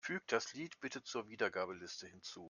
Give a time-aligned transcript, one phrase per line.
[0.03, 2.39] Füg das Lied bitte zur Wiedergabeliste hinzu.